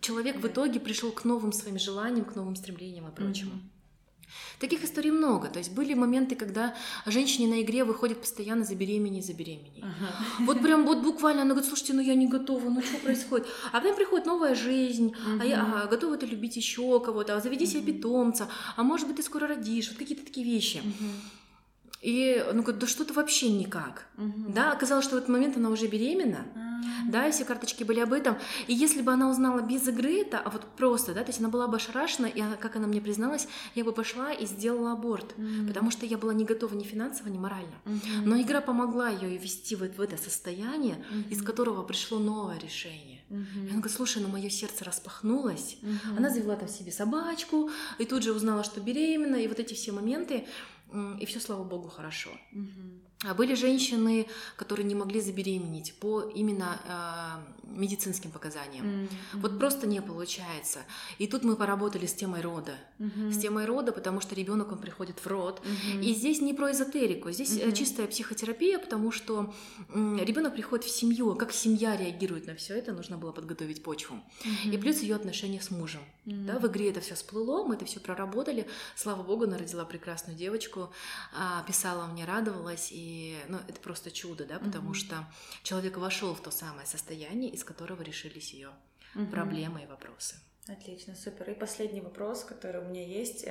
[0.00, 3.54] человек в итоге пришел к новым своим желаниям, к новым стремлениям и прочему.
[3.54, 3.60] Угу.
[4.58, 5.48] Таких историй много.
[5.48, 6.74] То есть были моменты, когда
[7.06, 9.82] женщине на игре выходит постоянно забеременеть, забеременеть.
[9.82, 10.14] Ага.
[10.40, 13.46] Вот прям вот буквально она говорит, слушайте, ну я не готова, ну что происходит?
[13.72, 15.40] А потом приходит новая жизнь, угу.
[15.40, 17.72] а я а, готова ты любить еще кого-то, а заведи угу.
[17.72, 20.78] себе питомца, а может быть ты скоро родишь, вот какие-то такие вещи.
[20.78, 21.06] Угу.
[22.02, 24.06] И, ну, да что-то вообще никак.
[24.16, 24.52] Угу.
[24.52, 26.46] Да, оказалось, что в этот момент она уже беременна.
[26.54, 26.69] Угу.
[27.06, 28.36] Да, и все карточки были об этом.
[28.66, 31.48] И если бы она узнала без игры это, а вот просто, да, то есть она
[31.48, 35.34] была бы ошарашена, и она, как она мне призналась, я бы пошла и сделала аборт.
[35.36, 35.68] Угу.
[35.68, 37.74] Потому что я была не готова ни финансово, ни морально.
[37.84, 38.26] Угу.
[38.26, 41.28] Но игра помогла ее ввести вот в это состояние, угу.
[41.30, 43.20] из которого пришло новое решение.
[43.30, 43.38] Угу.
[43.40, 45.78] И она говорит, слушай, ну мое сердце распахнулось.
[45.82, 46.16] Угу.
[46.18, 49.92] Она завела там себе собачку, и тут же узнала, что беременна, и вот эти все
[49.92, 50.46] моменты
[51.20, 52.30] и все, слава богу, хорошо.
[52.52, 53.09] Угу.
[53.22, 58.86] А были женщины, которые не могли забеременеть по именно э, медицинским показаниям.
[58.86, 59.08] Mm-hmm.
[59.34, 60.78] Вот просто не получается.
[61.18, 62.72] И тут мы поработали с темой рода.
[62.98, 63.32] Mm-hmm.
[63.32, 65.60] С темой рода, потому что ребенок он приходит в род.
[65.62, 66.02] Mm-hmm.
[66.02, 67.72] И здесь не про эзотерику, здесь mm-hmm.
[67.72, 69.52] чистая психотерапия, потому что
[69.90, 74.16] ребенок приходит в семью, как семья реагирует на все это, нужно было подготовить почву.
[74.44, 74.74] Mm-hmm.
[74.74, 76.00] И плюс ее отношения с мужем.
[76.24, 76.44] Mm-hmm.
[76.46, 78.66] Да, в игре это все всплыло, мы это все проработали.
[78.96, 80.90] Слава богу, она родила прекрасную девочку,
[81.34, 83.09] э, писала мне, радовалась и
[83.48, 84.94] ну, это просто чудо, да, потому mm-hmm.
[84.94, 85.26] что
[85.62, 88.70] человек вошел в то самое состояние, из которого решились ее
[89.14, 89.30] mm-hmm.
[89.30, 90.36] проблемы и вопросы.
[90.68, 91.50] Отлично, супер.
[91.50, 93.44] И последний вопрос, который у меня есть.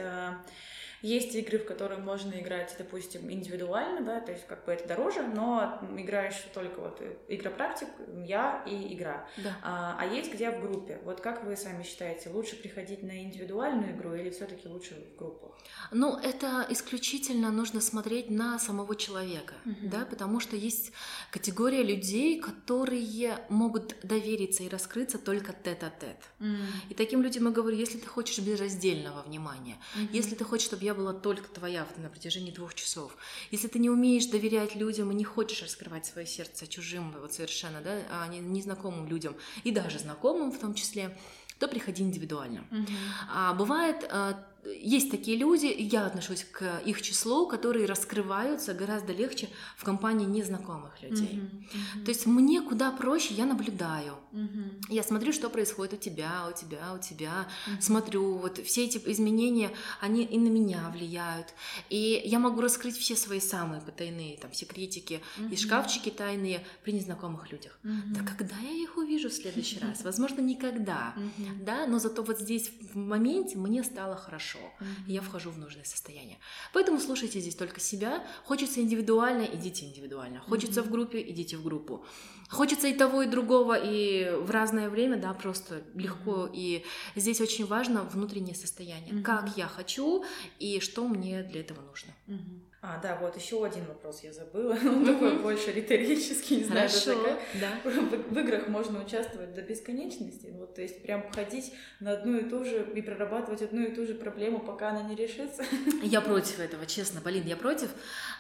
[1.02, 4.88] Э, есть игры, в которые можно играть, допустим, индивидуально, да, то есть как бы это
[4.88, 7.88] дороже, но играешь только вот игропрактик,
[8.26, 9.28] я и игра.
[9.38, 9.58] Да.
[9.64, 11.00] А, а есть где в группе.
[11.04, 15.52] Вот как вы сами считаете, лучше приходить на индивидуальную игру или все-таки лучше в группах?
[15.92, 19.76] Ну, это исключительно нужно смотреть на самого человека, угу.
[19.84, 20.92] да, потому что есть
[21.32, 26.18] категория людей, которые могут довериться и раскрыться только тет-а-тет.
[26.40, 26.90] Угу.
[26.90, 30.10] И таким людям я говорю, если ты хочешь безраздельного внимания, угу.
[30.12, 33.16] если ты хочешь, чтобы я была только твоя на протяжении двух часов.
[33.52, 37.82] Если ты не умеешь доверять людям и не хочешь раскрывать свое сердце чужим вот совершенно,
[37.82, 41.18] да, а не, незнакомым людям и даже знакомым в том числе,
[41.60, 42.64] то приходи индивидуально.
[42.72, 42.88] Uh-huh.
[43.34, 49.50] А бывает а, есть такие люди, я отношусь к их числу, которые раскрываются гораздо легче
[49.78, 51.40] в компании незнакомых людей.
[51.40, 52.00] Mm-hmm.
[52.00, 52.04] Mm-hmm.
[52.04, 54.16] То есть мне куда проще, я наблюдаю.
[54.34, 54.86] Mm-hmm.
[54.90, 57.48] Я смотрю, что происходит у тебя, у тебя, у тебя.
[57.68, 57.82] Mm-hmm.
[57.82, 61.48] Смотрю, вот все эти изменения, они и на меня влияют.
[61.90, 65.54] И я могу раскрыть все свои самые потайные там секретики mm-hmm.
[65.54, 67.80] и шкафчики тайные при незнакомых людях.
[67.84, 68.14] Mm-hmm.
[68.14, 70.04] Да когда я их увижу в следующий раз?
[70.04, 71.14] Возможно, никогда.
[71.16, 71.64] Mm-hmm.
[71.64, 75.08] Да, но зато вот здесь в моменте мне стало хорошо mm-hmm.
[75.08, 76.40] и я вхожу в нужное состояние.
[76.74, 78.26] Поэтому слушайте здесь только себя.
[78.44, 80.42] Хочется индивидуально, идите индивидуально.
[80.42, 80.84] Хочется mm-hmm.
[80.84, 82.06] в группе, идите в группу.
[82.50, 86.48] Хочется и того, и другого, и в разное время, да, просто легко.
[86.48, 86.52] Mm-hmm.
[86.54, 86.86] И
[87.16, 89.14] здесь очень важно внутреннее состояние.
[89.14, 89.22] Mm-hmm.
[89.22, 90.26] Как я хочу
[90.58, 92.12] и что мне для этого нужно.
[92.28, 92.69] Mm-hmm.
[92.82, 94.72] А, да, вот еще один вопрос я забыла.
[94.86, 97.78] Он такой больше риторический, не знаю, Хорошо, да.
[97.84, 100.54] В, в играх можно участвовать до бесконечности.
[100.54, 104.06] Вот, то есть прям ходить на одну и ту же и прорабатывать одну и ту
[104.06, 105.64] же проблему, пока она не решится.
[106.04, 107.90] Я против этого, честно, Полин, я против,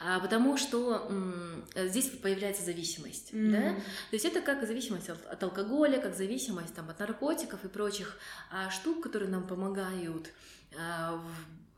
[0.01, 3.51] а, потому что м, здесь появляется зависимость, mm-hmm.
[3.51, 3.75] да?
[3.75, 8.17] То есть это как зависимость от, от алкоголя, как зависимость там, от наркотиков и прочих
[8.51, 10.29] а, штук, которые нам помогают
[10.77, 11.68] а, в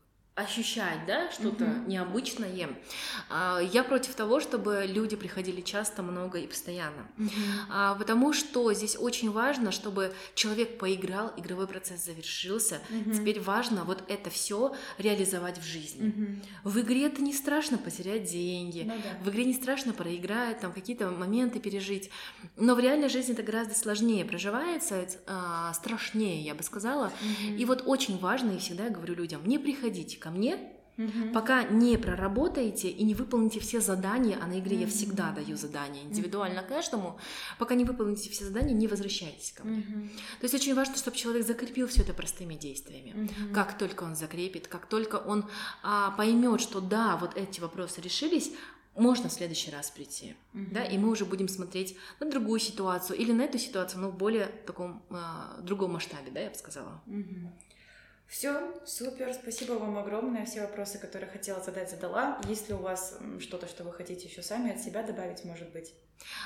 [0.42, 1.88] ощущать, да, что-то uh-huh.
[1.88, 2.70] необычное.
[3.30, 7.98] А, я против того, чтобы люди приходили часто, много и постоянно, uh-huh.
[7.98, 12.80] потому что здесь очень важно, чтобы человек поиграл, игровой процесс завершился.
[12.90, 13.16] Uh-huh.
[13.16, 16.10] Теперь важно вот это все реализовать в жизни.
[16.10, 16.70] Uh-huh.
[16.70, 19.24] В игре это не страшно потерять деньги, ну, да.
[19.24, 22.10] в игре не страшно проиграть, там какие-то моменты пережить,
[22.58, 27.12] но в реальной жизни это гораздо сложнее проживается, а, страшнее, я бы сказала.
[27.22, 27.58] Uh-huh.
[27.58, 30.58] И вот очень важно, и всегда я говорю людям, не приходите ко мне,
[30.98, 31.34] угу.
[31.34, 34.84] пока не проработаете и не выполните все задания, а на игре угу.
[34.84, 37.18] я всегда даю задания индивидуально каждому,
[37.58, 39.80] пока не выполните все задания, не возвращайтесь ко мне.
[39.80, 40.08] Угу.
[40.40, 43.26] То есть очень важно, чтобы человек закрепил все это простыми действиями.
[43.26, 43.54] Угу.
[43.54, 45.46] Как только он закрепит, как только он
[45.84, 48.52] а, поймет, что да, вот эти вопросы решились,
[48.96, 50.66] можно в следующий раз прийти, угу.
[50.72, 54.18] да, и мы уже будем смотреть на другую ситуацию или на эту ситуацию, но в
[54.18, 57.02] более таком э, другом масштабе, да, я бы сказала.
[57.08, 57.52] Угу.
[58.32, 60.46] Все, супер, спасибо вам огромное.
[60.46, 62.40] Все вопросы, которые хотела задать, задала.
[62.48, 65.94] Есть ли у вас что-то, что вы хотите еще сами от себя добавить, может быть?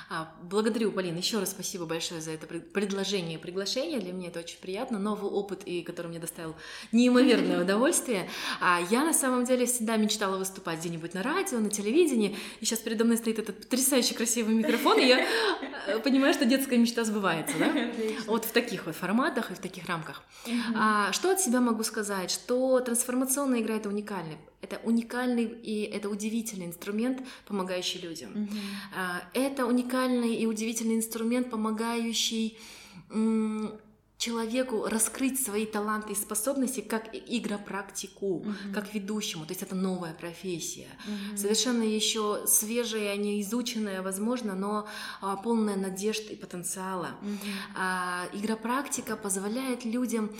[0.09, 3.99] А, благодарю, Полина, еще раз спасибо большое за это предложение и приглашение.
[3.99, 6.55] Для меня это очень приятно, новый опыт, и который мне доставил
[6.91, 8.29] неимоверное удовольствие.
[8.61, 12.79] А я на самом деле всегда мечтала выступать где-нибудь на радио, на телевидении, и сейчас
[12.79, 15.25] передо мной стоит этот потрясающий красивый микрофон, и я
[15.87, 17.73] э, понимаю, что детская мечта сбывается, да?
[18.27, 20.23] Вот в таких вот форматах и в таких рамках.
[20.75, 22.31] А, что от себя могу сказать?
[22.31, 28.31] Что трансформационная игра— это уникальный это уникальный и это удивительный инструмент, помогающий людям.
[28.33, 29.21] Mm-hmm.
[29.33, 32.57] Это уникальный и удивительный инструмент, помогающий
[34.17, 38.73] человеку раскрыть свои таланты и способности как игропрактику, mm-hmm.
[38.73, 39.45] как ведущему.
[39.45, 41.37] То есть это новая профессия, mm-hmm.
[41.37, 44.87] совершенно еще свежая, не изученная, возможно, но
[45.21, 47.09] а, полная надежд и потенциала.
[47.21, 47.37] Mm-hmm.
[47.75, 50.31] А, игропрактика позволяет людям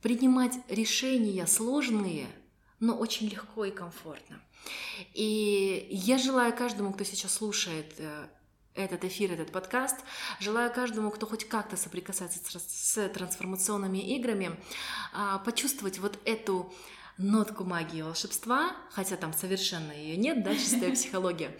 [0.00, 2.26] принимать решения сложные
[2.80, 4.40] но очень легко и комфортно.
[5.14, 8.28] И я желаю каждому, кто сейчас слушает э,
[8.74, 9.96] этот эфир, этот подкаст.
[10.40, 14.58] Желаю каждому, кто хоть как-то соприкасается с трансформационными играми,
[15.12, 16.72] а, почувствовать вот эту
[17.18, 21.56] нотку магии волшебства, хотя там совершенно ее нет, да, чистая психология.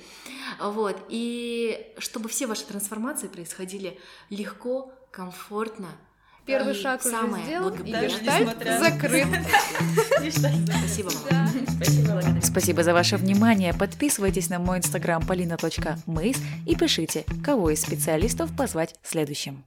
[0.61, 0.96] Вот.
[1.09, 4.00] И чтобы все ваши трансформации происходили
[4.31, 5.88] легко, комфортно,
[6.48, 9.28] Первый шаг уже сделан, и гештальт закрыт.
[10.18, 11.48] Спасибо вам.
[11.76, 12.22] Спасибо.
[12.42, 13.74] Спасибо за ваше внимание.
[13.74, 19.56] Подписывайтесь на мой инстаграм polina.mays и пишите, кого из специалистов позвать следующим.